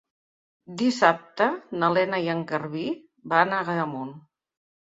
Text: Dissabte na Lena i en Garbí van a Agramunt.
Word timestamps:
Dissabte 0.81 1.49
na 1.83 1.91
Lena 1.97 2.21
i 2.25 2.31
en 2.37 2.43
Garbí 2.53 2.87
van 3.35 3.55
a 3.59 3.63
Agramunt. 3.67 4.13